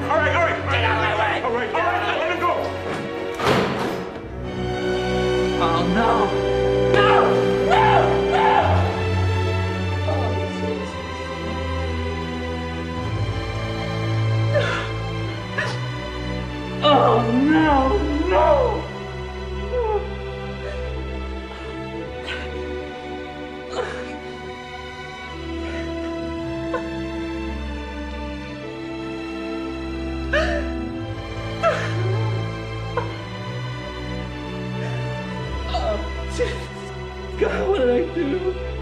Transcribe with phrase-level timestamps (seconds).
[0.00, 0.08] way!
[0.08, 0.23] All
[38.14, 38.73] do?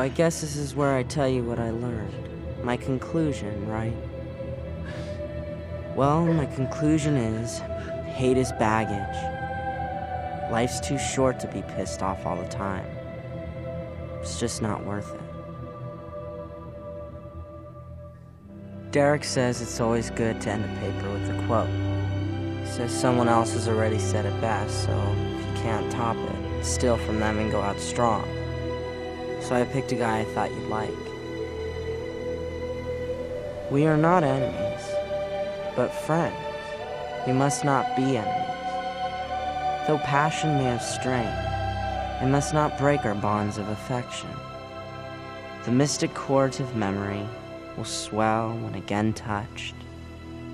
[0.00, 2.64] I guess this is where I tell you what I learned.
[2.64, 3.92] My conclusion, right?
[5.94, 7.58] Well, my conclusion is
[8.06, 9.16] hate is baggage.
[10.50, 12.86] Life's too short to be pissed off all the time.
[14.22, 15.20] It's just not worth it.
[18.92, 21.68] Derek says it's always good to end a paper with a quote.
[22.60, 26.64] He says someone else has already said it best, so if you can't top it,
[26.64, 28.39] steal from them and go out strong.
[29.50, 30.94] So I picked a guy I thought you'd like.
[33.68, 34.80] We are not enemies,
[35.74, 36.36] but friends.
[37.26, 39.88] We must not be enemies.
[39.88, 44.30] Though passion may have strength, it must not break our bonds of affection.
[45.64, 47.26] The mystic chords of memory
[47.76, 49.74] will swell when again touched,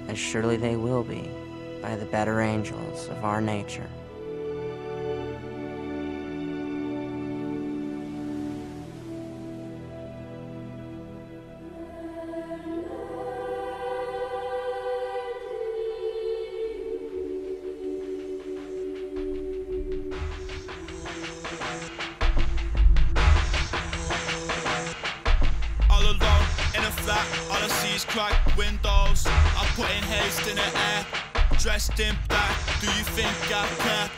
[0.08, 1.28] as surely they will be
[1.82, 3.90] by the better angels of our nature.
[28.16, 29.26] Cracked windows.
[29.60, 31.04] I'm putting haste in the air,
[31.60, 32.56] dressed in black.
[32.80, 34.08] Do you think I care?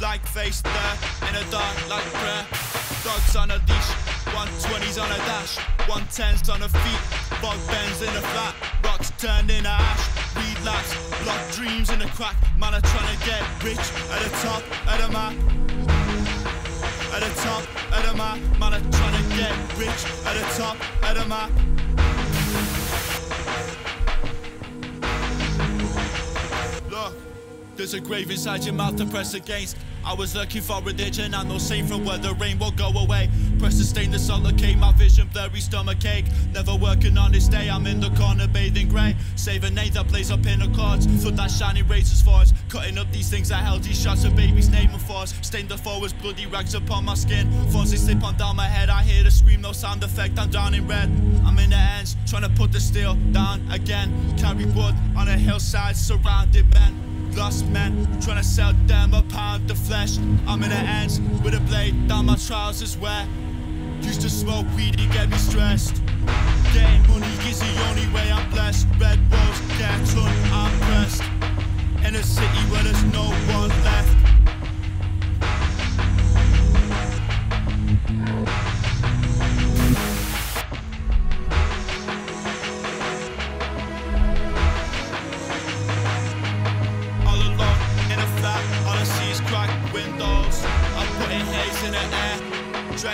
[0.00, 0.94] Black face there
[1.28, 2.44] in the dark like prayer.
[3.06, 3.90] Dogs on a leash,
[4.34, 7.02] 120s on a dash, 110s on a feet.
[7.40, 10.02] Bog bends in a flat, rocks turned into ash.
[10.34, 10.92] Relapse,
[11.22, 12.34] block dreams in a crack.
[12.58, 15.34] Man, I'm trying to get rich at the top of the map
[17.14, 17.62] at the top
[17.96, 18.38] of the map.
[18.58, 20.76] Man, I'm trying to get rich at the top
[21.08, 21.65] of the map.
[27.76, 29.76] There's a grave inside your mouth to press against.
[30.04, 33.28] I was looking for religion and no saint from where the rain will go away.
[33.58, 36.26] Press to stain the solacate, my vision blurry stomach ache.
[36.54, 39.16] Never working on this day, I'm in the corner bathing grey.
[39.34, 41.06] Save a name that plays up in the cards.
[41.22, 42.52] Foot that shiny razors for us.
[42.68, 45.34] Cutting up these things I held these shots of babies name and force.
[45.42, 47.50] Stain the forwards, bloody rags upon my skin.
[47.70, 50.74] Fuzzy slip on down my head, I hear the scream, no sound effect, I'm down
[50.74, 51.10] in red.
[51.44, 54.12] I'm in the ends, trying to put the steel down again.
[54.38, 57.15] Carry wood on a hillside, surrounded men.
[57.36, 60.16] Lost men trying to sell them a pound of flesh.
[60.46, 63.28] I'm in the ends with a blade down my trousers where
[64.00, 66.00] used to smoke weed to get me stressed.
[66.72, 68.86] Getting money is the only way I'm blessed.
[68.98, 69.60] Red rose,
[70.14, 71.22] ton, I'm pressed.
[72.06, 74.15] In a city where there's no one left.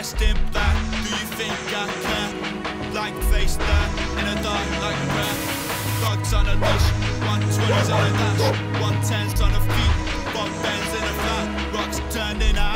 [0.03, 0.77] Dressed in black.
[1.05, 2.91] Do you think I care?
[2.91, 3.89] Black face there
[4.19, 5.37] in the dark like prayer.
[6.03, 6.89] Dogs on a leash,
[7.23, 9.95] 120s on a dash, 110s on a feet.
[10.35, 12.72] Bob bends in a flat, rocks turned into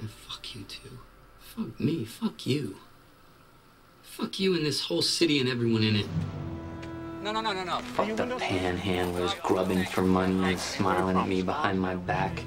[0.00, 0.98] Yeah, fuck you too.
[1.40, 2.76] Fuck me, fuck you.
[4.02, 6.06] Fuck you and this whole city and everyone in it.
[7.22, 7.78] No, no, no, no, no.
[7.94, 12.44] Fuck the panhandlers grubbing for money and smiling at me behind my back.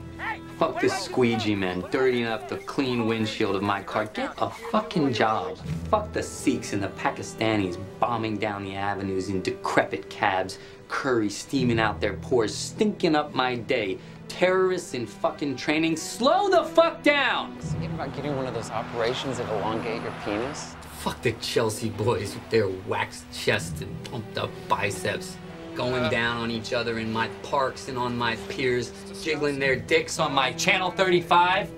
[0.57, 4.05] Fuck the squeegee men dirtying up the clean windshield of my car.
[4.05, 5.57] Get a fucking job.
[5.89, 11.79] Fuck the Sikhs and the Pakistanis bombing down the avenues in decrepit cabs, curry steaming
[11.79, 13.97] out their pores, stinking up my day.
[14.31, 17.53] Terrorists in fucking training, slow the fuck down!
[17.57, 20.73] Think about getting one of those operations that elongate your penis?
[20.99, 25.35] Fuck the Chelsea boys with their waxed chests and pumped up biceps.
[25.75, 26.09] Going uh.
[26.09, 30.31] down on each other in my parks and on my piers, jiggling their dicks on
[30.31, 31.69] my Channel 35.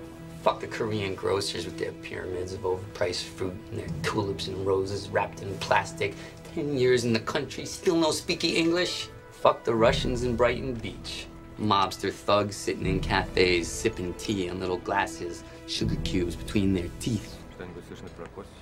[0.42, 5.08] Fuck the Korean grocers with their pyramids of overpriced fruit and their tulips and roses
[5.08, 6.14] wrapped in plastic.
[6.54, 9.08] Ten years in the country, still no speaky English.
[9.32, 11.26] Fuck the Russians in Brighton Beach.
[11.58, 17.38] Mobster thugs sitting in cafes, sipping tea in little glasses, sugar cubes between their teeth.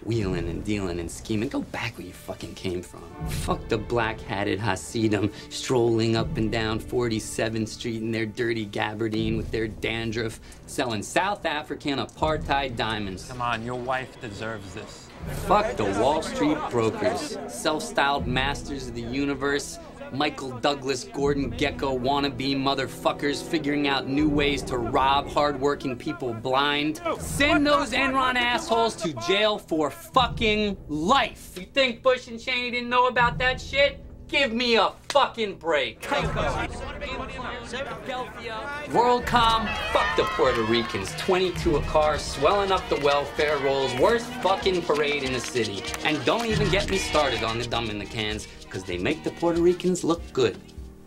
[0.04, 1.48] Wheeling and dealing and scheming.
[1.48, 3.02] Go back where you fucking came from.
[3.28, 9.50] Fuck the black-hatted Hasidim strolling up and down 47th Street in their dirty gabardine with
[9.50, 13.28] their dandruff, selling South African apartheid diamonds.
[13.28, 15.08] Come on, your wife deserves this.
[15.46, 19.78] Fuck the Wall Street brokers, self-styled masters of the universe,
[20.12, 27.00] Michael Douglas, Gordon Gekko wannabe motherfuckers figuring out new ways to rob hardworking people blind.
[27.18, 31.56] Send those Enron assholes to jail for fucking life.
[31.58, 34.04] You think Bush and Cheney didn't know about that shit?
[34.28, 36.00] Give me a fucking break.
[38.88, 41.12] WorldCom, fuck the Puerto Ricans.
[41.18, 43.94] 22 a car, swelling up the welfare rolls.
[43.96, 45.82] Worst fucking parade in the city.
[46.04, 50.02] And don't even get me started on the Dominicans, because they make the Puerto Ricans
[50.02, 50.56] look good.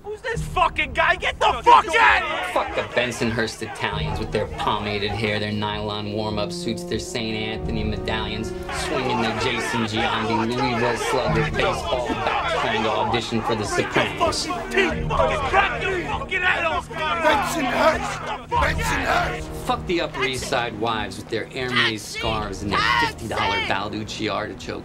[0.03, 1.15] Who's this fucking guy?
[1.15, 2.53] Get the fuck out!
[2.53, 7.35] Fuck the Bensonhurst Italians with their pomaded hair, their nylon warm-up suits, their St.
[7.35, 8.49] Anthony medallions,
[8.85, 14.45] swinging their Jason Giambi Louisville Slugger baseball bat trying to audition for the Sopranos.
[14.45, 16.87] Fucking crack your fucking head off!
[16.87, 18.47] Bensonhurst!
[18.47, 19.54] Bensonhurst!
[19.65, 24.83] Fuck the Upper East Side wives with their Hermes scarves and their $50 Balducci artichoke.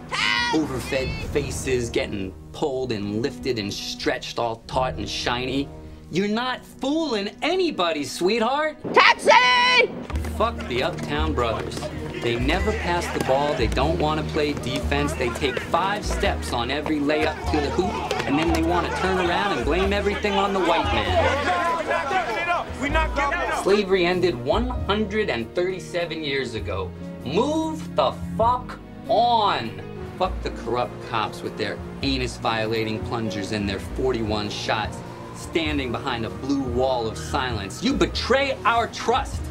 [0.55, 5.69] Overfed faces getting pulled and lifted and stretched all taut and shiny.
[6.09, 8.77] You're not fooling anybody, sweetheart.
[8.91, 9.91] Taxi!
[10.35, 11.79] Fuck the Uptown Brothers.
[12.23, 16.53] They never pass the ball, they don't want to play defense, they take five steps
[16.53, 17.93] on every layup to the hoop,
[18.25, 22.40] and then they want to turn around and blame everything on the white man.
[22.81, 23.63] We not giving up!
[23.63, 26.91] Slavery ended 137 years ago.
[27.23, 29.79] Move the fuck on.
[30.17, 34.97] Fuck the corrupt cops with their anus violating plungers and their 41 shots
[35.35, 37.83] standing behind a blue wall of silence.
[37.83, 39.41] You betray our trust.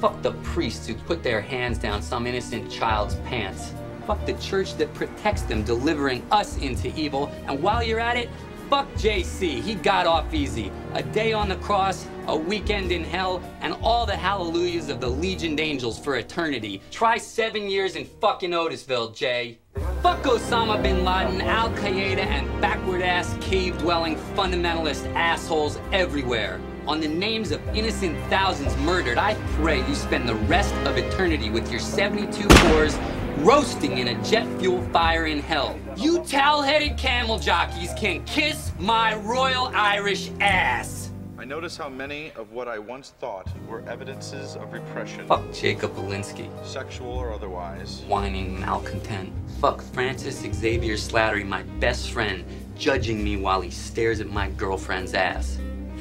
[0.00, 3.74] Fuck the priests who put their hands down some innocent child's pants.
[4.06, 7.30] Fuck the church that protects them, delivering us into evil.
[7.46, 8.30] And while you're at it,
[8.68, 9.60] fuck JC.
[9.60, 10.70] He got off easy.
[10.94, 15.08] A day on the cross, a weekend in hell, and all the hallelujahs of the
[15.08, 16.82] legioned angels for eternity.
[16.90, 19.58] Try seven years in fucking Otisville, Jay.
[20.02, 26.60] Fuck Osama bin Laden, Al Qaeda, and backward ass cave dwelling fundamentalist assholes everywhere.
[26.86, 31.50] On the names of innocent thousands murdered, I pray you spend the rest of eternity
[31.50, 32.98] with your 72 cores
[33.44, 35.78] roasting in a jet fuel fire in hell.
[35.96, 41.10] You towel headed camel jockeys can kiss my royal Irish ass.
[41.38, 45.94] I notice how many of what I once thought were evidences of repression, Fuck Jacob
[45.94, 49.32] Elinsky, sexual or otherwise, whining malcontent.
[49.60, 52.44] Fuck Francis Xavier Slattery, my best friend,
[52.76, 55.58] judging me while he stares at my girlfriend's ass.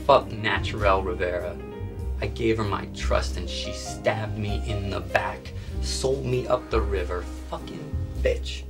[0.08, 1.56] Fuck Naturelle Riviera.
[2.20, 6.70] I gave her my trust and she stabbed me in the back, sold me up
[6.70, 7.24] the river.
[7.50, 8.64] Fucking bitch.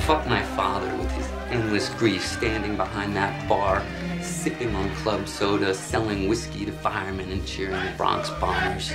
[0.00, 3.84] Fuck my father with his endless grief standing behind that bar,
[4.22, 8.92] sipping on club soda, selling whiskey to firemen and cheering the Bronx bombers.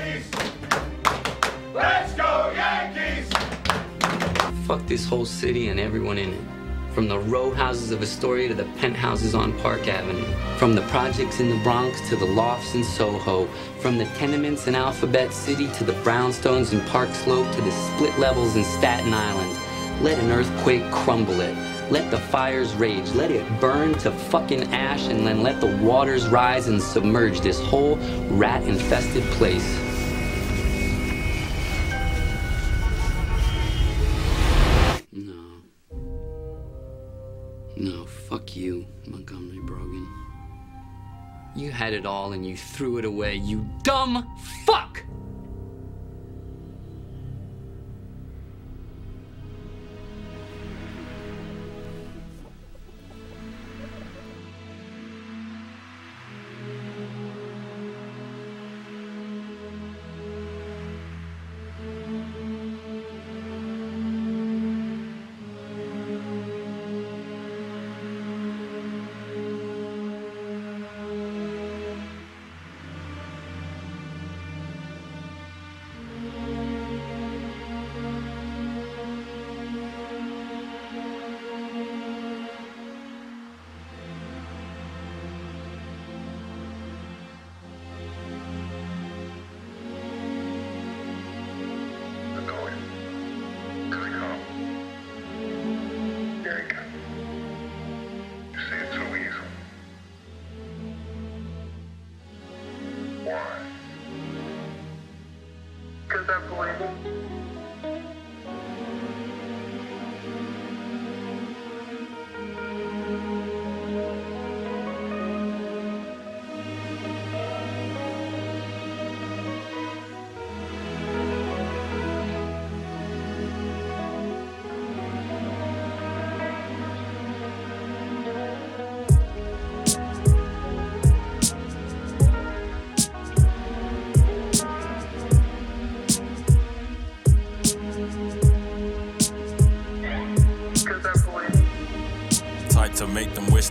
[1.74, 3.32] Let's go, Yankees!
[4.66, 6.63] Fuck this whole city and everyone in it.
[6.94, 10.32] From the row houses of Astoria to the penthouses on Park Avenue.
[10.58, 13.48] From the projects in the Bronx to the lofts in Soho.
[13.80, 18.16] From the tenements in Alphabet City to the brownstones in Park Slope to the split
[18.20, 19.60] levels in Staten Island.
[20.04, 21.58] Let an earthquake crumble it.
[21.90, 23.10] Let the fires rage.
[23.14, 27.60] Let it burn to fucking ash and then let the waters rise and submerge this
[27.60, 27.96] whole
[28.30, 29.93] rat infested place.
[37.84, 40.08] No, fuck you, Montgomery Brogan.
[41.54, 44.26] You had it all and you threw it away, you dumb
[44.66, 45.04] fuck!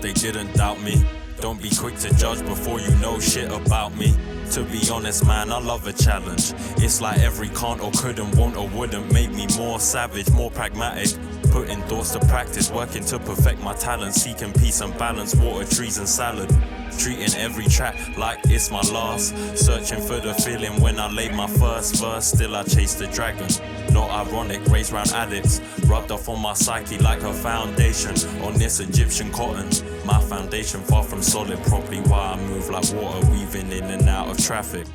[0.03, 1.03] They didn't doubt me.
[1.41, 4.15] Don't be quick to judge before you know shit about me.
[4.51, 6.53] To be honest, man, I love a challenge.
[6.77, 11.17] It's like every can't or couldn't, won't or wouldn't make me more savage, more pragmatic.
[11.51, 15.99] Putting thoughts to practice, working to perfect my talent, seeking peace and balance, water, trees,
[15.99, 16.51] and salad.
[16.99, 19.37] Treating every track like it's my last.
[19.57, 23.49] Searching for the feeling when I laid my first verse, still I chase the dragon.
[23.93, 25.61] Not ironic, raised round addicts.
[25.87, 28.15] Rubbed off on my psyche like a foundation.
[28.43, 29.69] On this Egyptian cotton.
[30.05, 34.29] My foundation far from solid, probably why I move like water, weaving in and out
[34.29, 34.87] of traffic.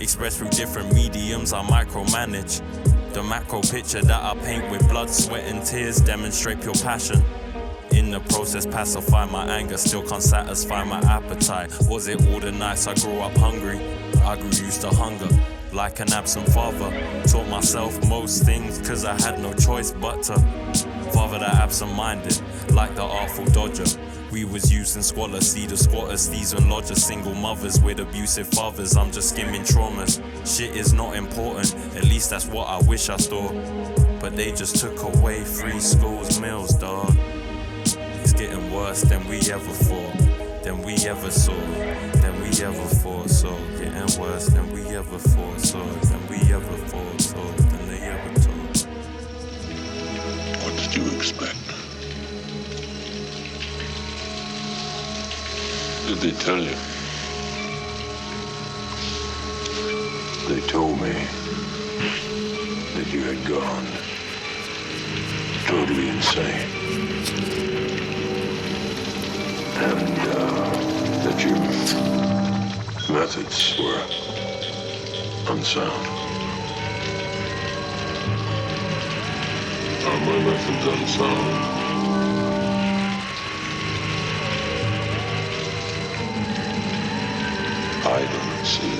[0.00, 2.62] Expressed through different mediums, I micromanage.
[3.12, 7.22] The macro picture that I paint with blood, sweat, and tears demonstrate pure passion.
[8.10, 11.70] In the process, pacify my anger, still can't satisfy my appetite.
[11.82, 13.78] Was it all the nights I grew up hungry?
[14.24, 15.28] I grew used to hunger,
[15.72, 16.90] like an absent father.
[17.28, 20.34] Taught myself most things, cause I had no choice but to.
[21.12, 22.36] Father that absent minded,
[22.72, 23.84] like the artful dodger.
[24.32, 28.96] We was using squalor, see the squatters, thieves and lodgers, single mothers with abusive fathers.
[28.96, 30.20] I'm just skimming traumas.
[30.44, 33.54] Shit is not important, at least that's what I wish I thought.
[34.20, 37.14] But they just took away free schools, meals, dog.
[38.22, 41.58] It's getting worse than we ever thought, than we ever saw,
[42.20, 43.56] than we ever foresaw.
[43.78, 48.86] Getting worse than we ever foresaw, than we ever foresaw, than they ever told.
[50.62, 51.56] What did you expect?
[56.06, 56.76] Did they tell you?
[60.46, 61.12] They told me
[62.94, 63.86] that you had gone
[65.66, 67.29] totally insane.
[73.30, 74.02] Methods were
[75.52, 76.06] unsound.
[80.04, 81.50] Are my methods unsound?
[88.04, 88.98] I don't see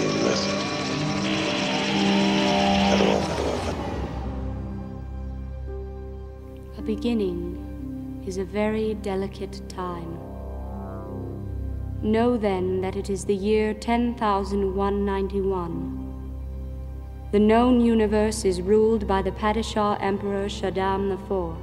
[0.00, 0.60] any method
[2.90, 3.22] at all.
[6.78, 7.42] A beginning
[8.26, 10.31] is a very delicate time.
[12.02, 15.98] Know then that it is the year 10,191.
[17.30, 21.54] The known universe is ruled by the Padishah Emperor Shaddam IV,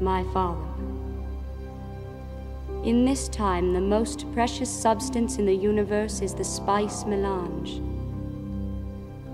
[0.00, 0.64] my father.
[2.84, 7.82] In this time, the most precious substance in the universe is the spice melange.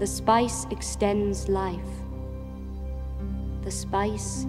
[0.01, 1.79] The spice extends life.
[3.63, 4.45] The spice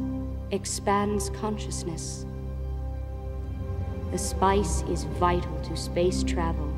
[0.50, 2.26] expands consciousness.
[4.16, 6.74] The spice is vital to space travel.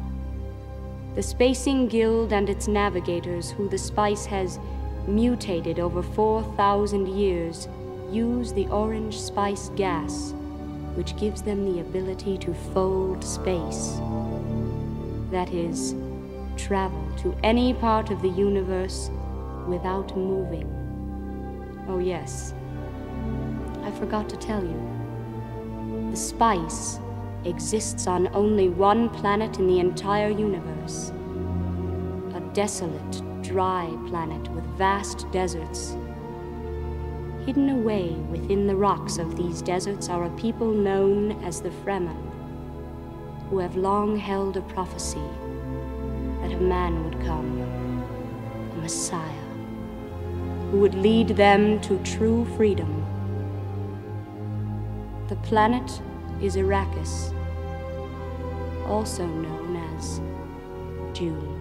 [1.13, 4.58] The Spacing Guild and its navigators, who the spice has
[5.06, 7.67] mutated over 4,000 years,
[8.10, 10.34] use the orange spice gas,
[10.95, 14.00] which gives them the ability to fold space.
[15.30, 15.93] That is,
[16.58, 19.12] travel to any part of the universe
[19.67, 20.65] without moving.
[21.88, 22.56] Oh, yes.
[23.84, 26.10] I forgot to tell you.
[26.10, 27.00] The spice
[27.45, 31.12] exists on only one planet in the entire universe.
[32.34, 35.95] A desolate, dry planet with vast deserts.
[37.45, 42.17] Hidden away within the rocks of these deserts are a people known as the Fremen,
[43.50, 45.23] who have long held a prophecy
[46.41, 47.62] that a man would come,
[48.73, 49.45] a Messiah,
[50.71, 53.06] who would lead them to true freedom.
[55.30, 56.02] The planet
[56.41, 57.34] is Arrakis,
[58.88, 60.19] also known as
[61.17, 61.57] Dune.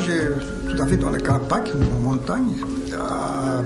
[0.00, 0.22] Village
[0.68, 2.54] tout à fait dans la Carpac, en montagne,
[2.98, 3.62] à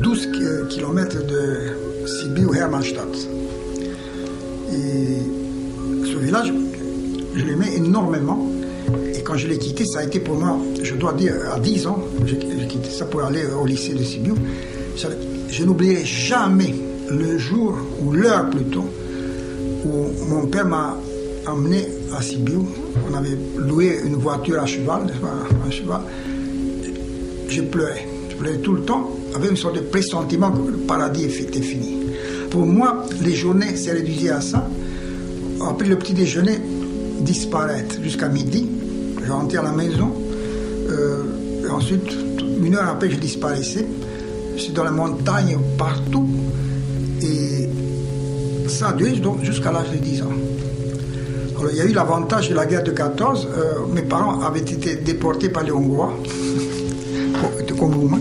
[0.00, 0.28] 12
[0.68, 3.28] km de Sibiu-Hermannstadt.
[4.72, 6.52] Et ce village,
[7.34, 8.46] je l'aimais énormément.
[9.14, 11.86] Et quand je l'ai quitté, ça a été pour moi, je dois dire, à 10
[11.86, 14.34] ans, j'ai quitté ça pour aller au lycée de Sibiu.
[15.50, 16.74] Je n'oublierai jamais
[17.10, 18.86] le jour, ou l'heure plutôt,
[19.84, 20.96] où mon père m'a
[21.46, 22.60] emmené à Sibiu.
[23.10, 25.02] On avait loué une voiture à cheval,
[25.66, 26.00] un cheval.
[27.48, 28.06] Je pleurais.
[28.30, 31.96] Je pleurais tout le temps, avec une sorte de pressentiment que le paradis était fini.
[32.50, 34.68] Pour moi, les journées se réduisaient à ça.
[35.68, 36.58] Après le petit déjeuner,
[37.20, 38.68] disparaître jusqu'à midi.
[39.24, 40.12] Je rentrais à la maison.
[40.90, 41.24] euh,
[41.64, 42.10] et ensuite,
[42.62, 43.86] une heure après, je disparaissais.
[44.56, 46.26] Je suis dans la montagne partout.
[47.22, 47.68] Et
[48.68, 50.32] ça a duré jusqu'à l'âge de 10 ans.
[51.70, 53.48] Il y a eu l'avantage de la guerre de 14.
[53.50, 56.12] euh, mes parents avaient été déportés par les Hongrois,
[57.78, 58.20] comme roumains.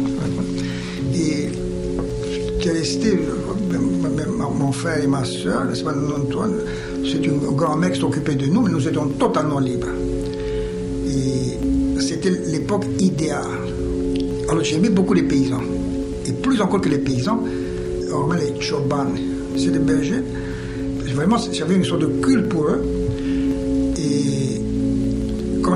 [1.13, 1.49] Et
[2.31, 3.77] j'étais resté, euh,
[4.59, 5.63] mon frère et ma soeur,
[6.17, 6.55] Antoine,
[7.03, 9.87] c'est un grand mec qui s'occupait de nous, mais nous étions totalement libres.
[11.07, 13.45] Et c'était l'époque idéale.
[14.49, 15.61] Alors j'aimais beaucoup les paysans.
[16.25, 17.41] Et plus encore que les paysans,
[18.11, 19.07] hormis les choban,
[19.55, 20.23] c'est des bergers.
[21.13, 22.96] Vraiment, j'avais une sorte de culte pour eux.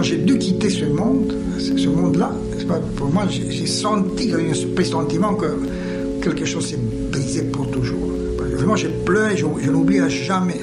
[0.01, 2.31] J'ai dû quitter ce monde, ce monde-là,
[2.95, 5.45] pour moi, j'ai senti, un pressentiment que
[6.21, 6.79] quelque chose s'est
[7.11, 8.09] brisé pour toujours.
[8.57, 10.59] Vraiment, j'ai pleuré, je, je n'oublierai jamais.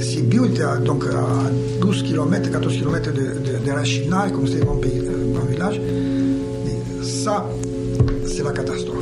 [0.00, 4.98] Sibiu était donc à 12 km, 14 km de, de Rachina, comme c'est mon, pays,
[4.98, 5.80] euh, mon village.
[7.02, 7.48] Ça,
[8.26, 8.93] c'est la catastrophe.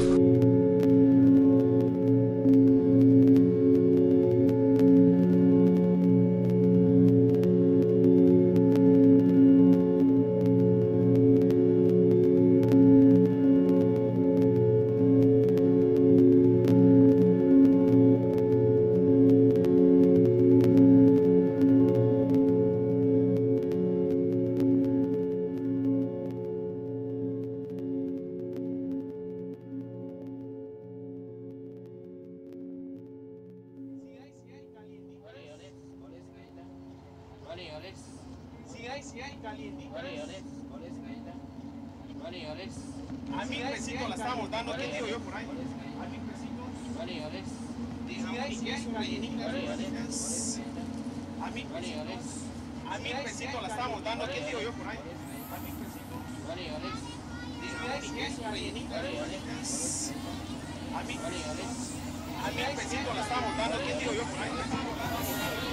[43.37, 45.47] A mí pesito la estamos dando, ¿qué digo yo por ahí?
[45.47, 46.63] A mí pesito.
[51.43, 52.01] A mí pesito.
[52.89, 54.99] A mí pesito la estamos dando, ¿qué digo yo por ahí?
[54.99, 56.15] A mí pesito.
[60.95, 61.65] A mí pesito.
[62.45, 65.72] A mí pesito la estamos dando, ¿qué digo yo por ahí?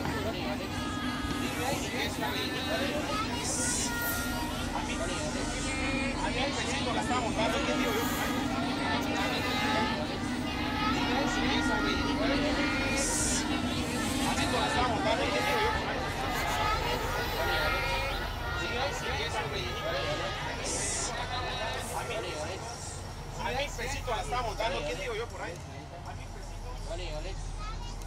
[26.89, 27.33] Vale, vale.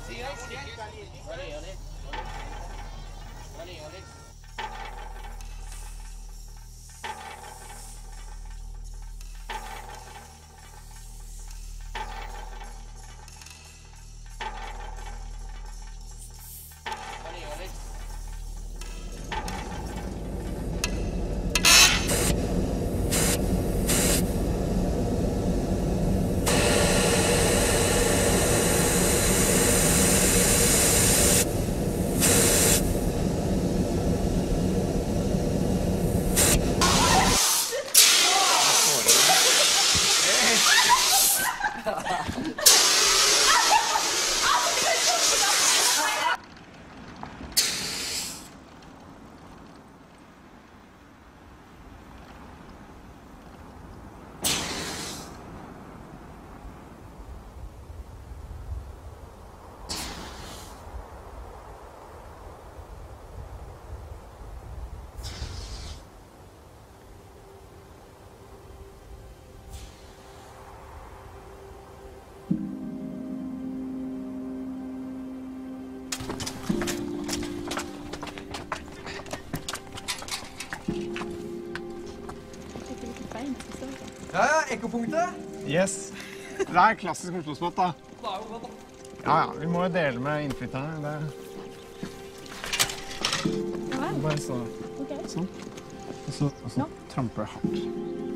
[0.09, 0.57] Sí, calientita.
[1.29, 1.72] Vale, vale.
[84.77, 85.29] Ekkopunktet.
[85.69, 86.13] Yes.
[86.59, 87.93] Det er klassisk Oslo-spot, da.
[89.23, 89.49] Ja, ja.
[89.59, 90.99] Vi må jo dele med innflytterne.
[91.03, 91.17] Det...
[94.23, 94.59] Bare så.
[95.31, 95.49] Sånn.
[96.23, 98.32] Og så, og så tramper jeg hardt.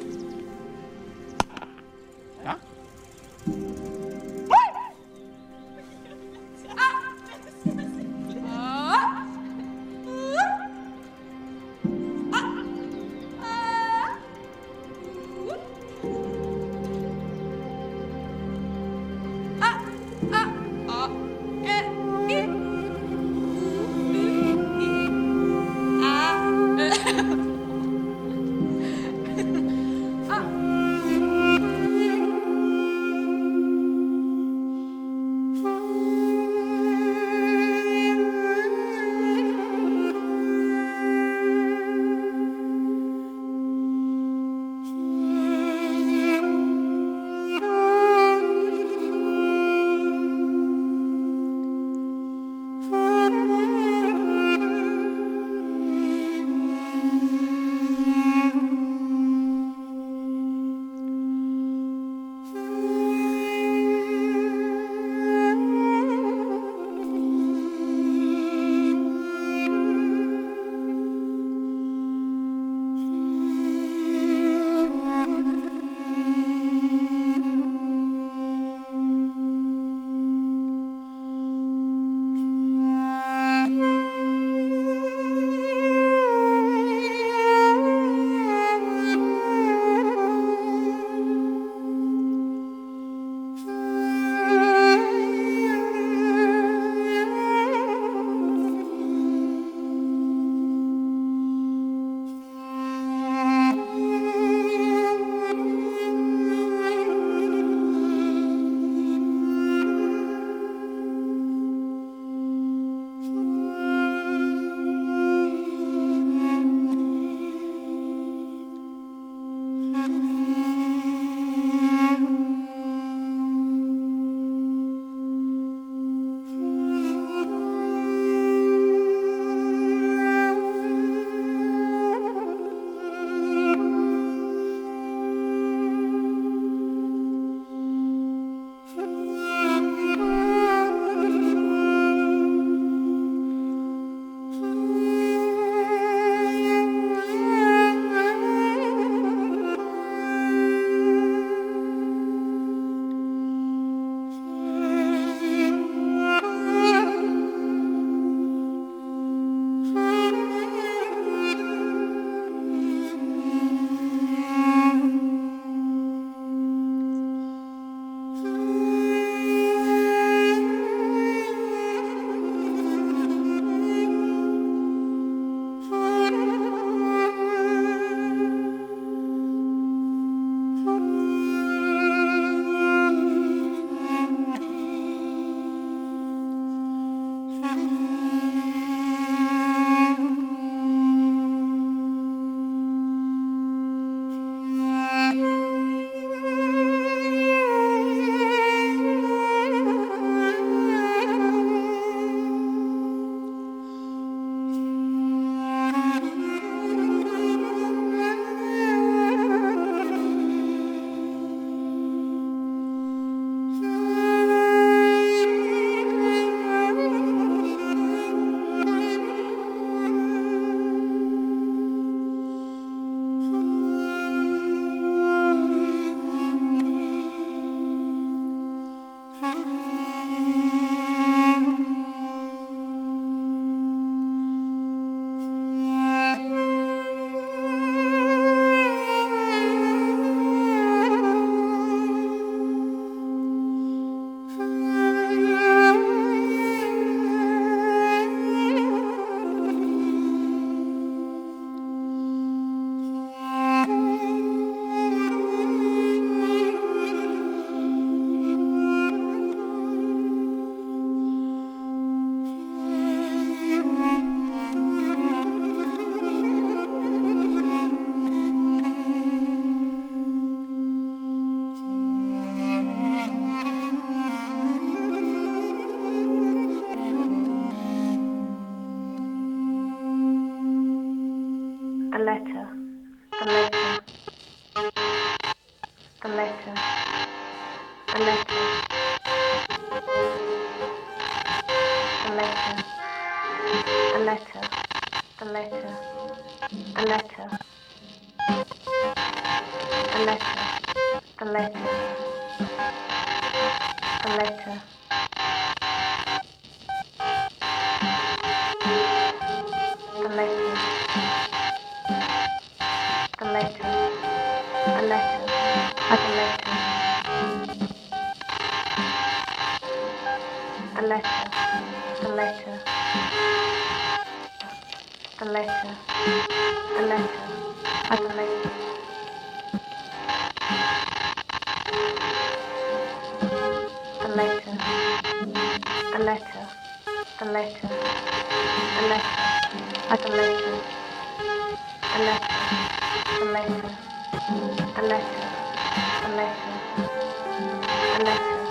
[348.17, 348.67] A letter,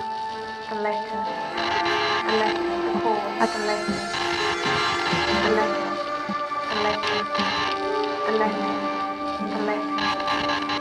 [0.70, 1.22] a letter,
[2.26, 4.10] a letter, a call, a letter,
[5.44, 5.92] a letter,
[6.68, 7.20] a letter,
[8.26, 8.74] a letter,
[9.54, 10.02] a letter,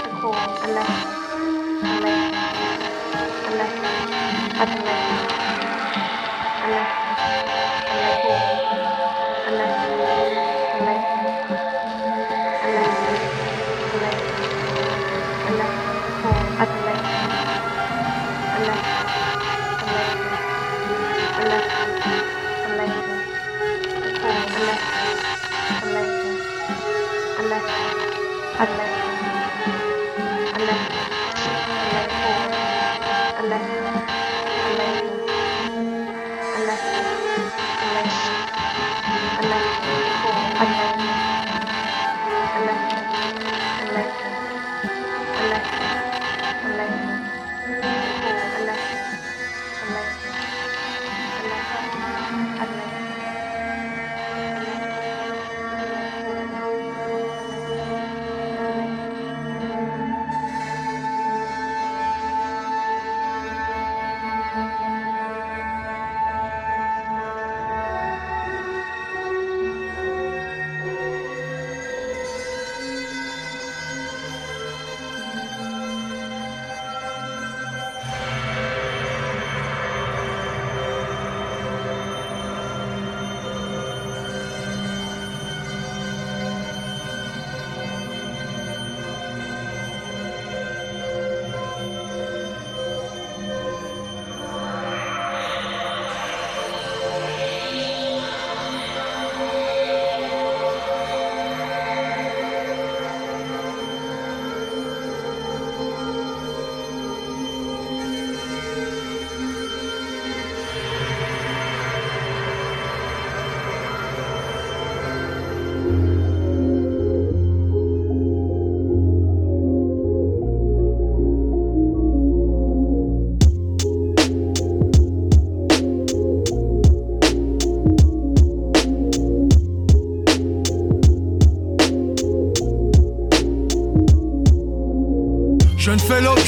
[0.01, 1.05] a call, a letter,
[1.84, 2.41] a letter,
[3.45, 3.93] a letter,
[4.57, 5.30] a letter,
[6.63, 7.05] a letter,
[28.58, 28.95] 好的。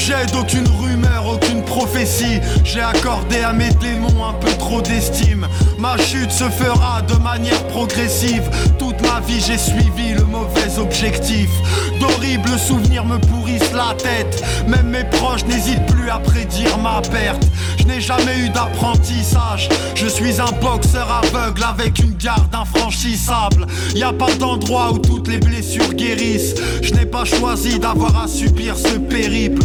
[0.08, 2.40] L'objet d'aucune rumeur, aucune prophétie.
[2.64, 5.46] J'ai accordé à mes démons un peu trop d'estime.
[5.78, 8.48] Ma chute se fera de manière progressive.
[8.78, 11.48] Toute ma vie, j'ai suivi le mauvais objectif.
[12.00, 14.42] D'horribles souvenirs me pourrissent la tête.
[14.66, 17.42] Même mes proches n'hésitent plus à prédire ma perte.
[17.78, 19.68] Je n'ai jamais eu d'apprentissage.
[19.94, 23.66] Je suis un boxeur aveugle avec une garde infranchissable.
[23.94, 26.54] Y a pas d'endroit où toutes les blessures guérissent.
[26.82, 29.62] Je n'ai pas choisi d'avoir à subir ce périple.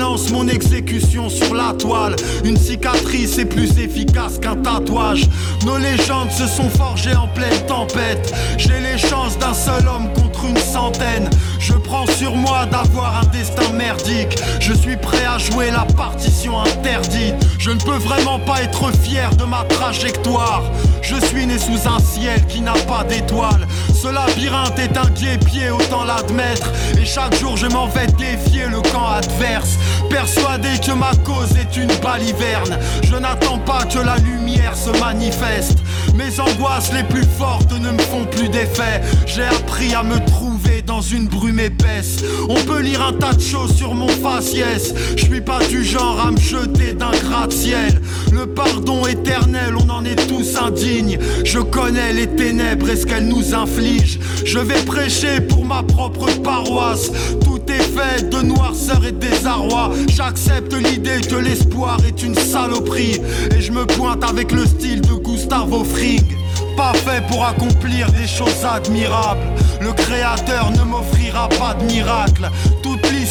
[0.00, 2.16] Balance mon exécution sur la toile.
[2.42, 5.28] Une cicatrice est plus efficace qu'un tatouage.
[5.66, 8.32] Nos légendes se sont forgées en pleine tempête.
[8.56, 11.28] J'ai les chances d'un seul homme contre une centaine.
[11.58, 14.38] Je prends sur moi d'avoir un destin merdique.
[14.58, 17.34] Je suis prêt à jouer la partition interdite.
[17.58, 20.62] Je ne peux vraiment pas être fier de ma trajectoire.
[21.02, 23.66] Je suis né sous un ciel qui n'a pas d'étoiles.
[24.00, 26.70] Ce labyrinthe est un guépier, autant l'admettre.
[26.98, 29.76] Et chaque jour je m'en vais défier le camp adverse.
[30.08, 32.78] Persuadé que ma cause est une baliverne.
[33.02, 35.78] Je n'attends pas que la lumière se manifeste.
[36.14, 39.02] Mes angoisses les plus fortes ne me font plus d'effet.
[39.26, 40.49] J'ai appris à me trouver
[40.86, 42.24] dans une brume épaisse.
[42.48, 44.94] On peut lire un tas de choses sur mon faciès.
[45.16, 48.00] Je suis pas du genre à me jeter d'un gratte-ciel.
[48.32, 51.18] Le pardon éternel, on en est tous indignes.
[51.44, 54.18] Je connais les ténèbres et ce qu'elles nous infligent.
[54.44, 57.10] Je vais prêcher pour ma propre paroisse.
[57.44, 59.90] Tout est fait de noirceur et de désarroi.
[60.08, 63.20] J'accepte l'idée que l'espoir est une saloperie.
[63.56, 66.39] Et je me pointe avec le style de Gustavo Fring.
[66.76, 69.46] Pas fait pour accomplir des choses admirables.
[69.80, 72.50] Le créateur ne m'offrira pas de miracle.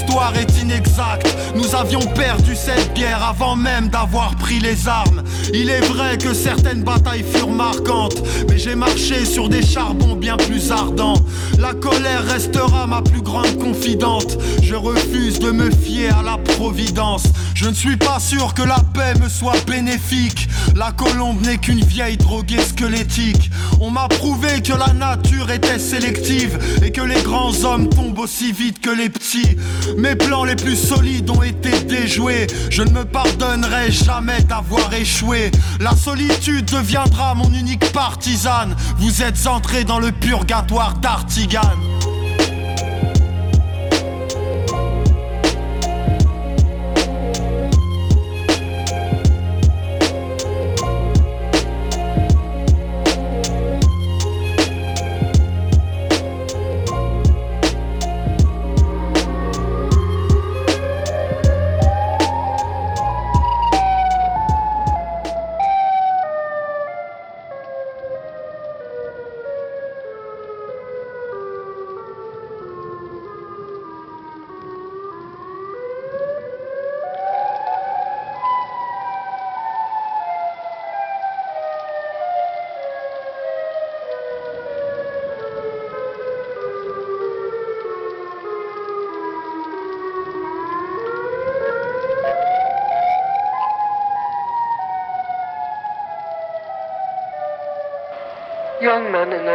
[0.09, 1.37] L'histoire est inexacte.
[1.55, 5.23] Nous avions perdu cette guerre avant même d'avoir pris les armes.
[5.53, 10.37] Il est vrai que certaines batailles furent marquantes, mais j'ai marché sur des charbons bien
[10.37, 11.21] plus ardents.
[11.59, 14.37] La colère restera ma plus grande confidente.
[14.63, 17.23] Je refuse de me fier à la providence.
[17.53, 20.47] Je ne suis pas sûr que la paix me soit bénéfique.
[20.75, 23.51] La colombe n'est qu'une vieille droguée squelettique.
[23.81, 28.51] On m'a prouvé que la nature était sélective et que les grands hommes tombent aussi
[28.51, 29.57] vite que les petits.
[29.99, 32.47] Mes plans les plus solides ont été déjoués.
[32.69, 35.51] Je ne me pardonnerai jamais d'avoir échoué.
[35.81, 38.77] La solitude deviendra mon unique partisane.
[38.97, 41.98] Vous êtes entré dans le purgatoire d'Artigan.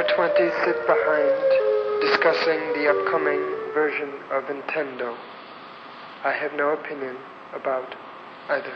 [0.08, 3.40] Young men 20s sit behind, discussing the upcoming
[3.74, 5.16] version of Nintendo.
[6.24, 7.16] I have no opinion
[7.54, 7.94] about
[8.48, 8.74] either.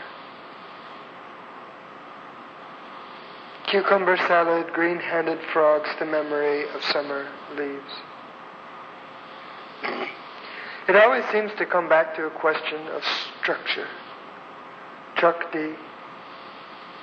[3.67, 7.93] Cucumber salad, green handed frogs, the memory of summer leaves.
[10.87, 13.03] it always seems to come back to a question of
[13.41, 13.87] structure.
[15.17, 15.73] Chuck D.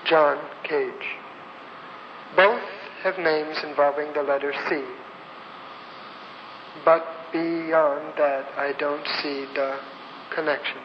[0.06, 1.16] John Cage.
[2.34, 2.62] Both
[3.06, 4.82] have names involving the letter C.
[6.84, 9.78] But beyond that, I don't see the
[10.34, 10.82] connection.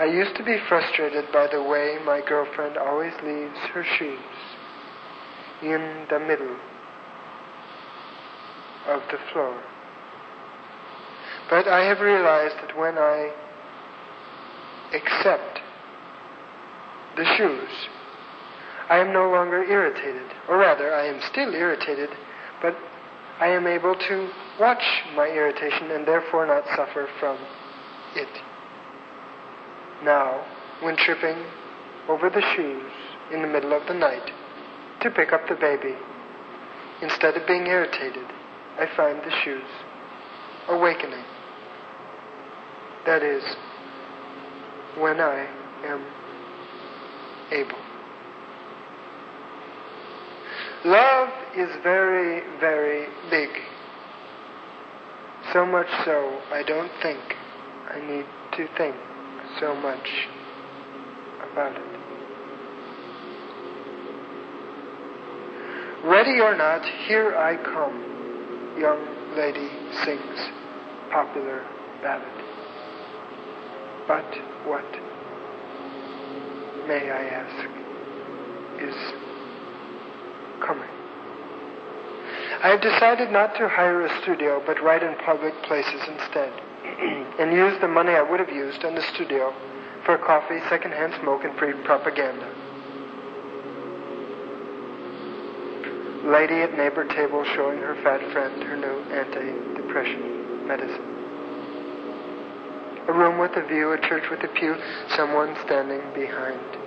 [0.00, 4.18] I used to be frustrated by the way my girlfriend always leaves her shoes
[5.62, 6.56] in the middle
[8.88, 9.62] of the floor.
[11.50, 13.30] But I have realized that when I
[14.94, 15.60] accept
[17.16, 17.88] the shoes,
[18.88, 20.30] I am no longer irritated.
[20.48, 22.10] Or rather, I am still irritated,
[22.60, 22.76] but
[23.40, 24.30] I am able to
[24.60, 24.82] watch
[25.16, 27.38] my irritation and therefore not suffer from
[28.14, 28.28] it.
[30.04, 30.44] Now,
[30.80, 31.44] when tripping
[32.08, 32.92] over the shoes
[33.32, 34.30] in the middle of the night
[35.00, 35.94] to pick up the baby,
[37.02, 38.26] instead of being irritated,
[38.78, 39.62] I find the shoes
[40.68, 41.24] awakening.
[43.06, 43.42] That is,
[44.96, 45.46] when I
[45.86, 46.04] am
[47.50, 47.83] able.
[50.84, 53.48] Love is very, very big.
[55.54, 57.20] So much so, I don't think
[57.88, 58.26] I need
[58.58, 58.94] to think
[59.60, 60.06] so much
[61.50, 61.94] about it.
[66.04, 69.70] Ready or not, here I come, young lady
[70.04, 70.50] sings
[71.10, 71.64] popular
[72.02, 72.28] ballad.
[74.06, 74.84] But what,
[76.86, 77.68] may I ask,
[78.82, 79.23] is
[80.66, 80.88] coming?
[82.64, 86.50] I have decided not to hire a studio, but write in public places instead,
[87.38, 89.52] and use the money I would have used on the studio
[90.06, 92.48] for coffee, secondhand smoke, and free propaganda.
[96.24, 101.14] Lady at neighbor table showing her fat friend her new anti-depression medicine.
[103.08, 104.74] A room with a view, a church with a pew,
[105.16, 106.83] someone standing behind.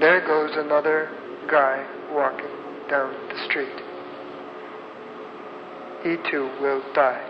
[0.00, 1.10] There goes another
[1.50, 2.46] guy walking
[2.88, 3.74] down the street.
[6.04, 7.24] He too will die.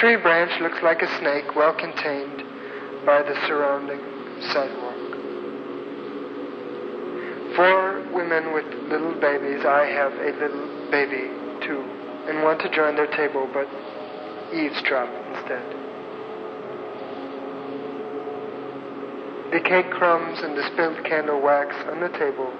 [0.00, 2.42] Tree branch looks like a snake well contained
[3.04, 4.00] by the surrounding
[4.50, 4.96] sidewalk.
[7.54, 11.28] Four women with little babies, I have a little baby
[11.66, 11.84] too,
[12.26, 13.68] and want to join their table, but
[14.56, 15.91] eavesdrop instead.
[19.52, 22.50] The cake crumbs and the spilled candle wax on the table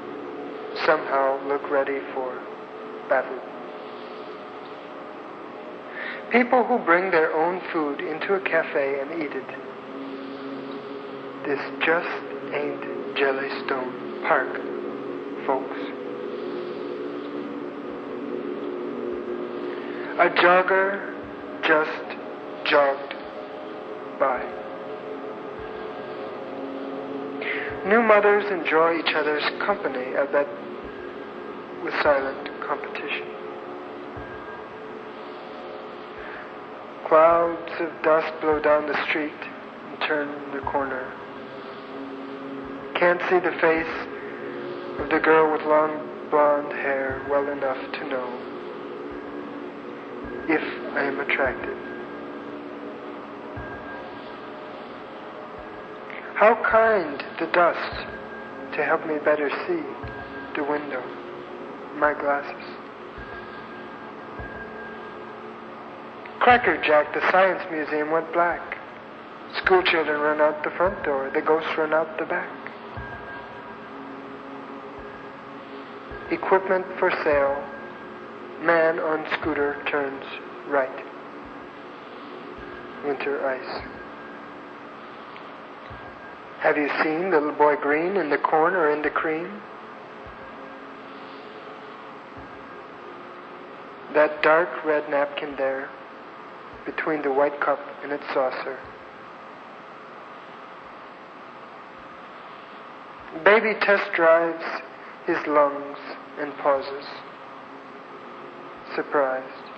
[0.84, 2.38] somehow look ready for
[3.09, 3.40] battle.
[6.30, 9.49] People who bring their own food into a cafe and eat it.
[11.47, 12.09] This just
[12.53, 12.82] ain't
[13.16, 14.53] Jellystone Park,
[15.47, 15.80] folks.
[20.20, 21.14] A jogger
[21.62, 23.14] just jogged
[24.20, 24.62] by.
[27.87, 30.47] New mothers enjoy each other's company, I bet,
[31.83, 33.26] with silent competition.
[37.09, 41.12] Clouds of dust blow down the street and turn the corner.
[42.95, 48.28] Can't see the face of the girl with long blonde hair well enough to know
[50.49, 50.62] if
[50.95, 51.91] I am attracted.
[56.43, 59.80] How kind the dust to help me better see
[60.57, 61.01] the window,
[61.95, 62.64] my glasses.
[66.40, 68.76] Cracker Jack, the Science Museum went black.
[69.62, 72.51] School children run out the front door, the ghosts run out the back.
[76.32, 77.55] Equipment for sale.
[78.66, 80.24] Man on scooter turns
[80.66, 81.05] right.
[83.07, 84.01] Winter ice.
[86.63, 89.61] Have you seen the little boy green in the corn or in the cream?
[94.15, 95.91] That dark red napkin there,
[96.87, 98.79] between the white cup and its saucer.
[103.45, 104.65] Baby test drives
[105.27, 105.99] his lungs
[106.39, 107.07] and pauses,
[108.95, 109.72] surprised.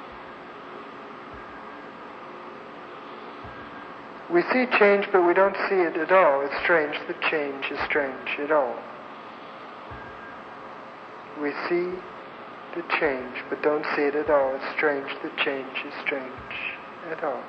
[4.33, 6.41] We see change, but we don't see it at all.
[6.41, 8.75] It's strange that change is strange at all.
[11.41, 11.93] We see
[12.75, 14.55] the change, but don't see it at all.
[14.55, 16.55] It's strange that change is strange
[17.11, 17.43] at all.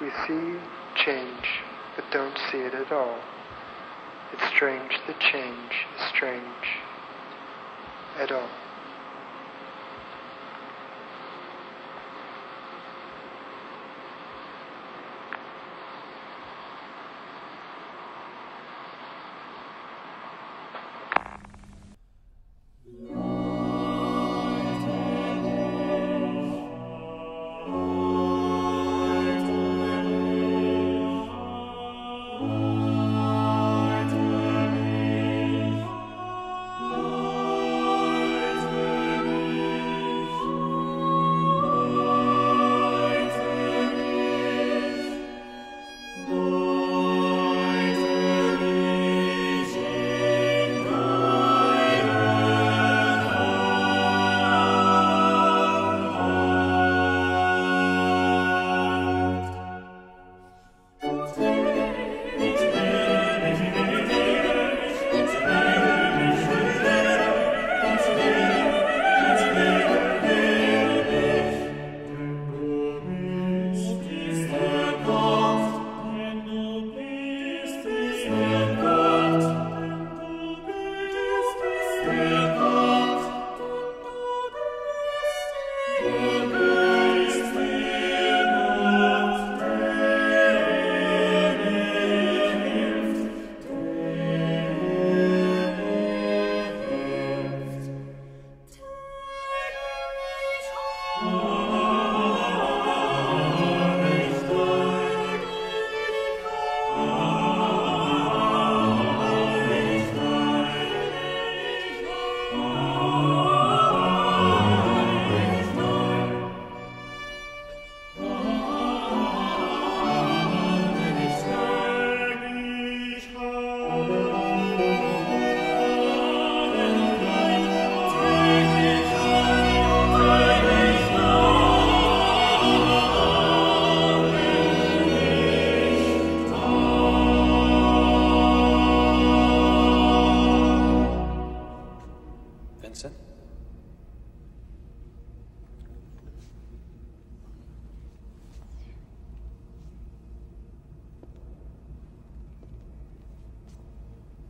[0.00, 0.58] We see
[0.96, 1.46] change,
[1.94, 3.18] but don't see it at all.
[4.32, 6.66] It's strange that change is strange
[8.18, 8.48] at all.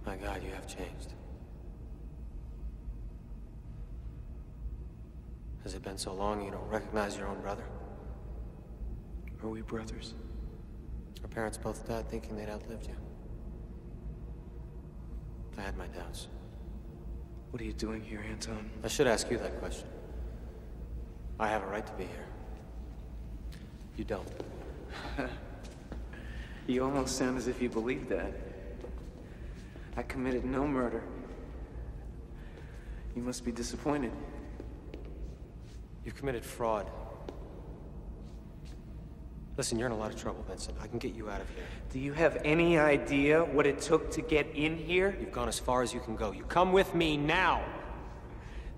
[0.04, 1.14] My God, you have changed.
[5.62, 7.64] Has it been so long you don't recognize your own brother?
[9.42, 10.14] Are we brothers?
[11.22, 12.96] Our parents both died thinking they'd outlived you.
[15.58, 16.28] I had my doubts.
[17.50, 18.70] What are you doing here, Anton?
[18.82, 19.86] I should ask you that question.
[21.38, 22.26] I have a right to be here.
[23.96, 24.28] You don't.
[26.66, 28.32] you almost sound as if you believe that.
[30.00, 31.02] I committed no murder.
[33.14, 34.10] You must be disappointed.
[36.06, 36.90] You've committed fraud.
[39.58, 40.78] Listen, you're in a lot of trouble, Vincent.
[40.80, 41.64] I can get you out of here.
[41.92, 45.14] Do you have any idea what it took to get in here?
[45.20, 46.32] You've gone as far as you can go.
[46.32, 47.62] You come with me now.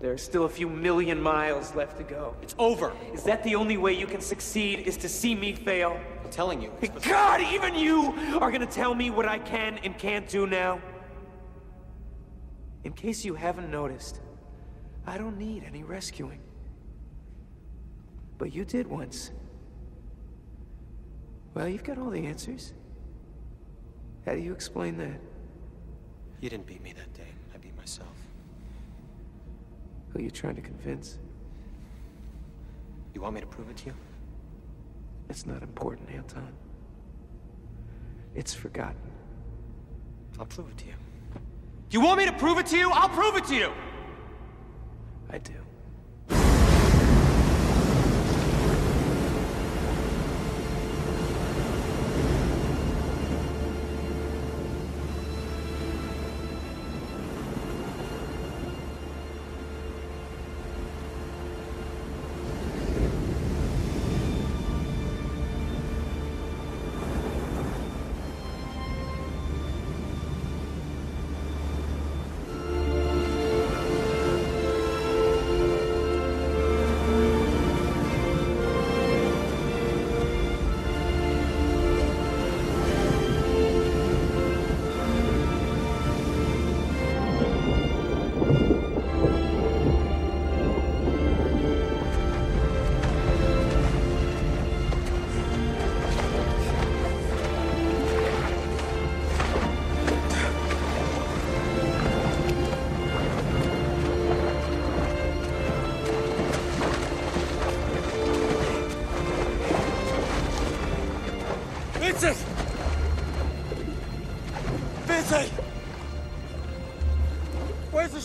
[0.01, 2.35] There are still a few million miles left to go.
[2.43, 2.93] It's over.
[3.14, 6.01] Is that the only way you can succeed, is to see me fail?
[6.25, 6.73] I'm telling you.
[7.05, 10.81] God, even you are gonna tell me what I can and can't do now?
[12.85, 14.20] In case you haven't noticed,
[15.07, 16.41] I don't need any rescuing.
[18.39, 19.30] But you did once.
[21.55, 22.72] Well, you've got all the answers.
[24.26, 25.20] How do you explain that?
[26.41, 27.28] You didn't beat me that day.
[27.55, 28.09] I beat myself.
[30.11, 31.18] Who are you trying to convince?
[33.14, 33.95] You want me to prove it to you?
[35.28, 36.53] It's not important, Anton.
[38.35, 38.97] It's forgotten.
[40.39, 40.95] I'll prove it to you.
[41.93, 42.90] You want me to prove it to you?
[42.90, 43.70] I'll prove it to you!
[45.30, 45.53] I do.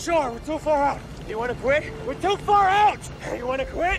[0.08, 0.30] Shore?
[0.30, 1.00] We're too far out.
[1.28, 1.84] You want to quit?
[2.06, 2.98] We're too far out!
[3.36, 3.97] You want to quit?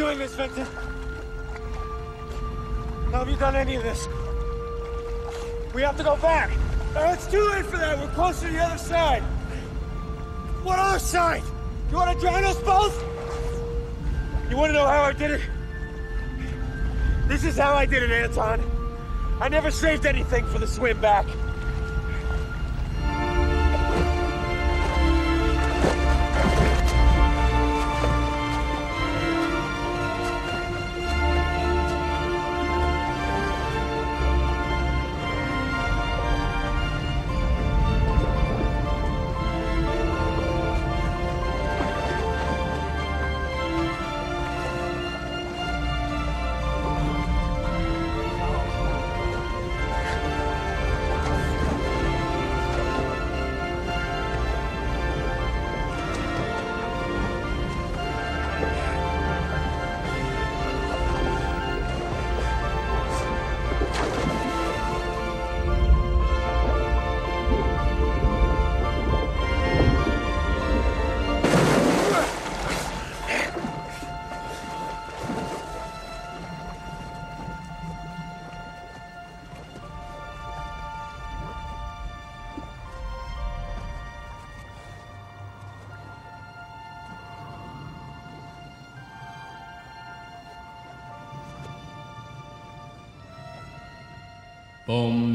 [0.00, 0.66] Doing this, Vincent?
[3.12, 4.08] Have you done any of this?
[5.74, 6.50] We have to go back.
[6.96, 7.98] It's too late for that.
[7.98, 9.22] We're closer to the other side.
[10.62, 11.42] What other side?
[11.90, 12.98] You want to drown us both?
[14.48, 15.42] You want to know how I did it?
[17.28, 18.58] This is how I did it, Anton.
[19.38, 21.26] I never saved anything for the swim back.
[94.90, 95.32] Boom,